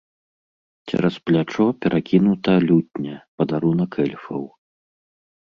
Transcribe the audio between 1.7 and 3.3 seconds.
перакінута лютня,